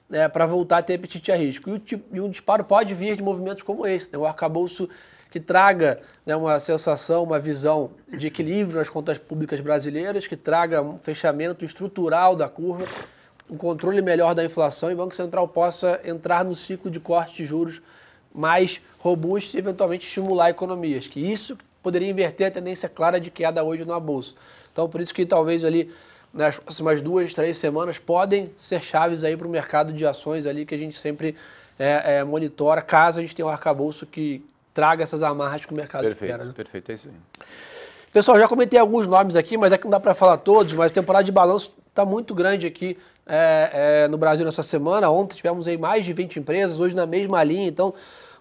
né, 0.10 0.30
para 0.30 0.46
voltar 0.46 0.78
a 0.78 0.82
ter 0.82 0.94
apetite 0.94 1.30
a 1.30 1.36
risco. 1.36 1.70
E, 1.70 1.74
o, 1.74 2.02
e 2.14 2.22
um 2.22 2.30
disparo 2.30 2.64
pode 2.64 2.94
vir 2.94 3.18
de 3.18 3.22
movimentos 3.22 3.64
como 3.64 3.86
esse, 3.86 4.10
né? 4.10 4.18
O 4.18 4.26
arcabouço 4.26 4.88
que 5.30 5.42
traga 5.42 6.00
né, 6.26 6.38
uma 6.38 6.58
sensação, 6.58 7.24
uma 7.24 7.38
visão 7.38 7.92
de 8.18 8.28
equilíbrio 8.28 8.78
nas 8.78 8.88
contas 8.88 9.18
públicas 9.18 9.60
brasileiras, 9.60 10.26
que 10.26 10.38
traga 10.38 10.82
um 10.82 10.98
fechamento 10.98 11.66
estrutural 11.66 12.34
da 12.34 12.48
curva, 12.48 12.86
um 13.50 13.58
controle 13.58 14.02
melhor 14.02 14.34
da 14.34 14.46
inflação 14.46 14.90
e 14.90 14.94
o 14.94 14.98
Banco 14.98 15.14
Central 15.14 15.50
possa 15.50 16.00
entrar 16.06 16.46
no 16.46 16.56
ciclo 16.56 16.90
de 16.90 17.02
corte 17.02 17.36
de 17.36 17.46
juros 17.46 17.82
mais 18.34 18.80
robusto 19.00 19.58
e 19.58 19.60
eventualmente 19.60 20.08
estimular 20.08 20.50
economias, 20.50 21.10
que 21.10 21.20
isso 21.20 21.58
poderia 21.84 22.10
inverter 22.10 22.48
a 22.48 22.52
tendência 22.52 22.88
clara 22.88 23.20
de 23.20 23.30
queda 23.30 23.64
hoje 23.64 23.86
na 23.86 24.00
bolsa. 24.00 24.34
Então, 24.72 24.90
por 24.90 25.02
isso 25.02 25.14
que 25.14 25.26
talvez 25.26 25.64
ali 25.64 25.92
nas 26.34 26.58
próximas 26.58 27.00
duas, 27.00 27.34
três 27.34 27.58
semanas 27.60 28.00
podem 28.00 28.52
ser 28.58 28.82
chaves 28.82 29.24
aí 29.24 29.38
para 29.38 29.46
o 29.46 29.50
mercado 29.50 29.94
de 29.94 30.04
ações 30.04 30.48
ali 30.48 30.66
que 30.66 30.74
a 30.74 30.78
gente 30.78 30.98
sempre 30.98 31.36
é, 31.78 32.16
é, 32.16 32.24
monitora, 32.24 32.82
caso 32.82 33.20
a 33.20 33.22
gente 33.22 33.36
tenha 33.36 33.46
um 33.46 33.52
arcabouço 33.52 34.06
que 34.08 34.44
traga 34.74 35.04
essas 35.04 35.22
amarras 35.22 35.64
que 35.66 35.72
o 35.72 35.76
mercado 35.76 36.04
perfeito, 36.04 36.32
espera. 36.32 36.46
Né? 36.46 36.54
Perfeito, 36.56 36.92
é 36.92 36.96
isso 36.96 37.10
aí. 37.10 37.46
Pessoal, 38.12 38.40
já 38.40 38.48
comentei 38.48 38.80
alguns 38.80 39.08
nomes 39.08 39.36
aqui, 39.36 39.58
mas 39.58 39.72
é 39.74 39.78
que 39.78 39.84
não 39.84 39.92
dá 39.92 40.00
para 40.00 40.16
falar 40.16 40.38
todos, 40.38 40.74
mas 40.74 40.92
a 40.92 40.96
temporada 40.96 41.24
de 41.24 41.32
balanço 41.32 41.74
está 41.90 42.06
muito 42.06 42.34
grande 42.34 42.66
aqui 42.66 42.98
é, 43.26 44.04
é, 44.04 44.08
no 44.08 44.18
Brasil 44.18 44.46
nessa 44.46 44.64
semana. 44.64 45.10
Ontem 45.10 45.36
tivemos 45.36 45.68
aí 45.68 45.78
mais 45.78 46.06
de 46.06 46.14
20 46.14 46.40
empresas, 46.40 46.80
hoje 46.80 46.96
na 46.96 47.06
mesma 47.06 47.44
linha, 47.44 47.68
então 47.68 47.94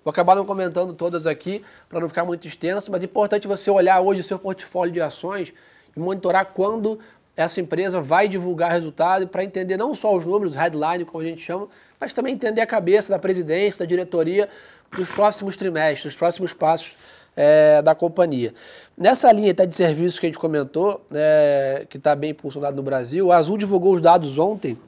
vou 0.04 0.10
acabar 0.10 0.34
não 0.34 0.44
comentando 0.44 0.92
todas 0.94 1.26
aqui 1.26 1.64
para 1.88 2.00
não 2.00 2.08
ficar 2.08 2.24
muito 2.24 2.46
extenso, 2.46 2.90
mas 2.90 3.02
é 3.02 3.06
importante 3.06 3.46
você 3.46 3.70
olhar 3.70 4.00
hoje 4.00 4.20
o 4.20 4.24
seu 4.24 4.38
portfólio 4.38 4.92
de 4.92 5.00
ações 5.00 5.52
e 5.96 6.00
monitorar 6.00 6.46
quando 6.46 6.98
essa 7.36 7.60
empresa 7.60 8.00
vai 8.00 8.28
divulgar 8.28 8.70
resultado 8.70 9.26
para 9.26 9.42
entender 9.42 9.76
não 9.76 9.94
só 9.94 10.14
os 10.14 10.24
números, 10.24 10.54
headline, 10.54 11.04
como 11.04 11.22
a 11.22 11.26
gente 11.26 11.42
chama, 11.42 11.68
mas 11.98 12.12
também 12.12 12.34
entender 12.34 12.60
a 12.60 12.66
cabeça 12.66 13.10
da 13.10 13.18
presidência, 13.18 13.80
da 13.80 13.86
diretoria, 13.86 14.48
nos 14.96 15.08
próximos 15.08 15.56
trimestres, 15.56 16.12
os 16.12 16.18
próximos 16.18 16.52
passos 16.52 16.94
é, 17.34 17.80
da 17.80 17.94
companhia. 17.94 18.54
Nessa 18.96 19.32
linha 19.32 19.52
até 19.52 19.64
de 19.64 19.74
serviço 19.74 20.20
que 20.20 20.26
a 20.26 20.28
gente 20.28 20.38
comentou, 20.38 21.04
é, 21.12 21.86
que 21.88 21.96
está 21.96 22.14
bem 22.14 22.30
impulsionado 22.30 22.76
no 22.76 22.82
Brasil, 22.82 23.32
a 23.32 23.36
Azul 23.36 23.56
divulgou 23.56 23.94
os 23.94 24.00
dados 24.00 24.38
ontem, 24.38 24.78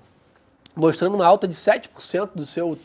mostrando 0.76 1.14
uma 1.14 1.26
alta 1.26 1.49
de 1.49 1.54
7% 1.54 2.30
do 2.35 2.44
seu, 2.44 2.78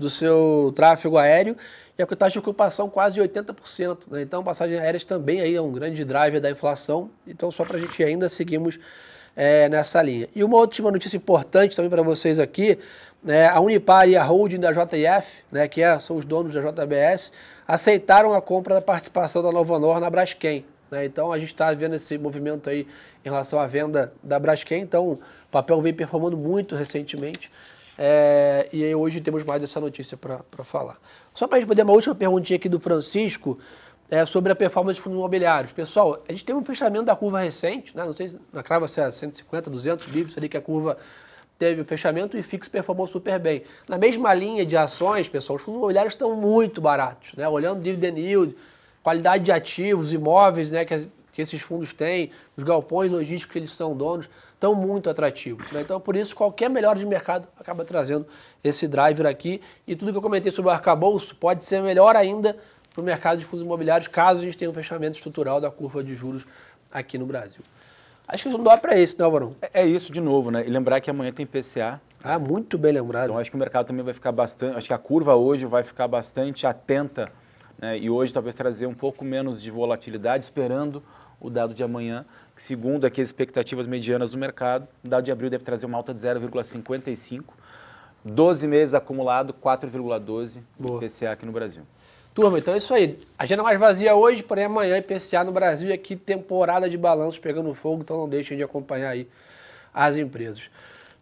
do 0.00 0.10
seu 0.10 0.72
tráfego 0.74 1.18
aéreo 1.18 1.56
e 1.98 2.02
a 2.02 2.06
taxa 2.06 2.32
de 2.32 2.38
ocupação 2.38 2.88
quase 2.88 3.14
de 3.14 3.20
80%. 3.20 4.10
Né? 4.10 4.22
Então, 4.22 4.42
passagens 4.42 4.80
aéreas 4.80 5.04
também 5.04 5.40
aí 5.40 5.54
é 5.54 5.60
um 5.60 5.70
grande 5.70 6.04
driver 6.04 6.40
da 6.40 6.50
inflação. 6.50 7.10
Então, 7.26 7.50
só 7.50 7.64
para 7.64 7.76
a 7.76 7.80
gente 7.80 8.02
ainda 8.02 8.28
seguimos 8.28 8.78
é, 9.36 9.68
nessa 9.68 10.02
linha. 10.02 10.28
E 10.34 10.42
uma 10.42 10.56
última 10.56 10.90
notícia 10.90 11.16
importante 11.16 11.76
também 11.76 11.90
para 11.90 12.02
vocês 12.02 12.38
aqui, 12.38 12.78
né, 13.22 13.48
a 13.48 13.60
Unipar 13.60 14.08
e 14.08 14.16
a 14.16 14.24
holding 14.24 14.58
da 14.58 14.72
JF, 14.72 15.44
né, 15.52 15.68
que 15.68 15.82
é, 15.82 15.98
são 15.98 16.16
os 16.16 16.24
donos 16.24 16.54
da 16.54 16.60
JBS, 16.60 17.32
aceitaram 17.68 18.34
a 18.34 18.40
compra 18.40 18.74
da 18.74 18.82
participação 18.82 19.42
da 19.42 19.52
Nova 19.52 19.78
Nor 19.78 20.00
na 20.00 20.08
Braskem. 20.08 20.64
Né? 20.90 21.04
Então 21.04 21.32
a 21.32 21.38
gente 21.38 21.52
está 21.52 21.72
vendo 21.72 21.94
esse 21.94 22.18
movimento 22.18 22.68
aí 22.68 22.86
em 23.24 23.28
relação 23.28 23.60
à 23.60 23.66
venda 23.66 24.12
da 24.22 24.38
Braskem. 24.38 24.82
Então 24.82 25.12
o 25.12 25.20
papel 25.50 25.80
vem 25.80 25.94
performando 25.94 26.36
muito 26.36 26.74
recentemente. 26.74 27.50
É, 28.02 28.66
e 28.72 28.94
hoje 28.94 29.20
temos 29.20 29.44
mais 29.44 29.62
essa 29.62 29.78
notícia 29.78 30.16
para 30.16 30.64
falar. 30.64 30.98
Só 31.34 31.46
para 31.46 31.66
poder, 31.66 31.82
uma 31.82 31.92
última 31.92 32.14
perguntinha 32.14 32.56
aqui 32.56 32.66
do 32.66 32.80
Francisco 32.80 33.58
é, 34.08 34.24
sobre 34.24 34.50
a 34.50 34.56
performance 34.56 34.96
de 34.96 35.02
fundos 35.02 35.18
imobiliários. 35.18 35.70
Pessoal, 35.70 36.24
a 36.26 36.32
gente 36.32 36.42
teve 36.42 36.58
um 36.58 36.64
fechamento 36.64 37.04
da 37.04 37.14
curva 37.14 37.40
recente, 37.40 37.94
né? 37.94 38.02
não 38.06 38.14
sei 38.14 38.30
se 38.30 38.40
na 38.54 38.62
crava 38.62 38.88
se 38.88 39.02
é 39.02 39.10
150, 39.10 39.68
200 39.68 40.06
bips 40.06 40.38
ali 40.38 40.48
que 40.48 40.56
a 40.56 40.62
curva 40.62 40.96
teve 41.58 41.82
o 41.82 41.84
fechamento 41.84 42.38
e 42.38 42.42
fixo 42.42 42.70
performou 42.70 43.06
super 43.06 43.38
bem. 43.38 43.64
Na 43.86 43.98
mesma 43.98 44.32
linha 44.32 44.64
de 44.64 44.78
ações, 44.78 45.28
pessoal, 45.28 45.58
os 45.58 45.62
fundos 45.62 45.76
imobiliários 45.76 46.14
estão 46.14 46.34
muito 46.34 46.80
baratos, 46.80 47.34
né? 47.36 47.46
Olhando 47.46 47.82
dividend 47.82 48.18
yield, 48.18 48.56
qualidade 49.02 49.44
de 49.44 49.52
ativos, 49.52 50.10
imóveis, 50.10 50.70
né, 50.70 50.86
que, 50.86 51.06
que 51.32 51.40
esses 51.42 51.60
fundos 51.60 51.92
têm, 51.92 52.30
os 52.56 52.64
galpões 52.64 53.10
logísticos 53.10 53.52
que 53.52 53.58
eles 53.58 53.70
são 53.70 53.96
donos, 53.96 54.28
estão 54.52 54.74
muito 54.74 55.08
atrativos. 55.08 55.70
Né? 55.72 55.80
Então, 55.80 56.00
por 56.00 56.16
isso, 56.16 56.34
qualquer 56.34 56.68
melhora 56.68 56.98
de 56.98 57.06
mercado 57.06 57.48
acaba 57.58 57.84
trazendo 57.84 58.26
esse 58.62 58.86
driver 58.88 59.26
aqui. 59.26 59.60
E 59.86 59.94
tudo 59.96 60.12
que 60.12 60.18
eu 60.18 60.22
comentei 60.22 60.50
sobre 60.50 60.70
o 60.70 60.74
arcabouço 60.74 61.34
pode 61.36 61.64
ser 61.64 61.82
melhor 61.82 62.16
ainda 62.16 62.56
para 62.92 63.00
o 63.00 63.04
mercado 63.04 63.38
de 63.38 63.44
fundos 63.44 63.64
imobiliários, 63.64 64.08
caso 64.08 64.40
a 64.40 64.42
gente 64.42 64.56
tenha 64.56 64.70
um 64.70 64.74
fechamento 64.74 65.16
estrutural 65.16 65.60
da 65.60 65.70
curva 65.70 66.02
de 66.02 66.14
juros 66.14 66.44
aqui 66.90 67.16
no 67.16 67.26
Brasil. 67.26 67.62
Acho 68.26 68.44
que 68.44 68.50
não 68.50 68.62
dá 68.62 68.76
para 68.76 68.96
isso, 68.96 69.16
né, 69.18 69.24
Alvarão? 69.24 69.56
É, 69.60 69.82
é, 69.82 69.86
isso 69.86 70.12
de 70.12 70.20
novo, 70.20 70.50
né? 70.50 70.64
E 70.64 70.70
lembrar 70.70 71.00
que 71.00 71.10
amanhã 71.10 71.32
tem 71.32 71.44
PCA. 71.44 72.00
Ah, 72.22 72.38
muito 72.38 72.78
bem 72.78 72.92
lembrado. 72.92 73.24
Então 73.24 73.38
acho 73.38 73.50
que 73.50 73.56
o 73.56 73.58
mercado 73.58 73.86
também 73.86 74.04
vai 74.04 74.14
ficar 74.14 74.30
bastante. 74.30 74.76
Acho 74.76 74.86
que 74.86 74.92
a 74.92 74.98
curva 74.98 75.34
hoje 75.34 75.66
vai 75.66 75.82
ficar 75.82 76.06
bastante 76.06 76.66
atenta. 76.66 77.32
Né? 77.80 77.98
E 77.98 78.10
hoje 78.10 78.32
talvez 78.32 78.54
trazer 78.54 78.86
um 78.86 78.94
pouco 78.94 79.24
menos 79.24 79.62
de 79.62 79.70
volatilidade, 79.70 80.44
esperando 80.44 81.02
o 81.40 81.48
dado 81.48 81.72
de 81.72 81.82
amanhã, 81.82 82.26
que 82.54 82.62
segundo 82.62 83.06
aqui 83.06 83.20
as 83.22 83.28
expectativas 83.28 83.86
medianas 83.86 84.32
do 84.32 84.38
mercado, 84.38 84.86
o 85.02 85.08
dado 85.08 85.24
de 85.24 85.32
abril 85.32 85.48
deve 85.48 85.64
trazer 85.64 85.86
uma 85.86 85.96
alta 85.96 86.12
de 86.12 86.20
0,55. 86.20 87.44
12 88.22 88.68
meses 88.68 88.94
acumulado, 88.94 89.54
4,12 89.54 90.60
PCA 91.00 91.32
aqui 91.32 91.46
no 91.46 91.52
Brasil. 91.52 91.82
Turma, 92.34 92.58
então 92.58 92.74
é 92.74 92.76
isso 92.76 92.92
aí. 92.92 93.18
Agenda 93.38 93.62
mais 93.62 93.80
vazia 93.80 94.14
hoje, 94.14 94.42
porém 94.42 94.66
amanhã 94.66 94.98
IPCA 94.98 95.42
no 95.42 95.50
Brasil 95.50 95.88
e 95.88 95.92
aqui 95.92 96.14
temporada 96.14 96.88
de 96.88 96.98
balanços 96.98 97.38
pegando 97.38 97.74
fogo, 97.74 98.02
então 98.02 98.18
não 98.18 98.28
deixem 98.28 98.56
de 98.56 98.62
acompanhar 98.62 99.10
aí 99.10 99.26
as 99.92 100.16
empresas. 100.16 100.70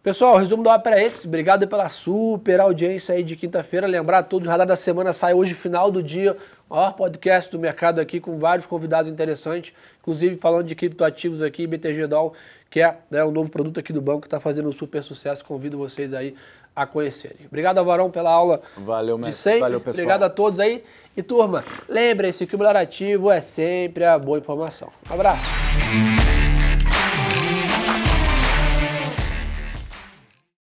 Pessoal, 0.01 0.35
o 0.35 0.37
resumo 0.37 0.63
da 0.63 0.75
ópera 0.75 0.97
é 0.97 1.05
esse. 1.05 1.27
Obrigado 1.27 1.67
pela 1.67 1.89
super 1.89 2.61
audiência 2.61 3.13
aí 3.13 3.21
de 3.21 3.35
quinta-feira. 3.35 3.85
Lembrar 3.85 4.19
a 4.19 4.23
todos, 4.23 4.47
o 4.47 4.49
Radar 4.49 4.65
da 4.65 4.77
Semana 4.77 5.11
sai 5.11 5.33
hoje, 5.33 5.53
final 5.53 5.91
do 5.91 6.01
dia. 6.01 6.37
Maior 6.69 6.93
podcast 6.93 7.51
do 7.51 7.59
mercado 7.59 7.99
aqui 7.99 8.17
com 8.17 8.39
vários 8.39 8.65
convidados 8.65 9.11
interessantes, 9.11 9.73
inclusive 9.99 10.37
falando 10.37 10.67
de 10.67 10.75
criptoativos 10.75 11.41
aqui, 11.41 11.67
BTG 11.67 12.07
Doll, 12.07 12.33
que 12.69 12.79
é 12.79 12.95
né, 13.11 13.25
um 13.25 13.31
novo 13.31 13.51
produto 13.51 13.77
aqui 13.81 13.91
do 13.91 14.01
banco 14.01 14.21
que 14.21 14.27
está 14.27 14.39
fazendo 14.39 14.69
um 14.69 14.71
super 14.71 15.03
sucesso. 15.03 15.43
Convido 15.43 15.77
vocês 15.77 16.13
aí 16.13 16.33
a 16.73 16.85
conhecerem. 16.85 17.45
Obrigado, 17.47 17.79
Avarão, 17.79 18.09
pela 18.09 18.31
aula 18.31 18.61
Valeu, 18.77 19.17
de 19.17 19.33
sempre. 19.33 19.59
Valeu, 19.59 19.79
pessoal. 19.81 19.95
Obrigado 19.95 20.23
a 20.23 20.29
todos 20.29 20.61
aí. 20.61 20.81
E, 21.17 21.21
turma, 21.21 21.61
lembrem-se 21.89 22.47
que 22.47 22.55
o 22.55 22.57
melhor 22.57 22.77
ativo 22.77 23.29
é 23.29 23.41
sempre 23.41 24.05
a 24.05 24.17
boa 24.17 24.37
informação. 24.37 24.89
Um 25.09 25.13
abraço. 25.13 26.28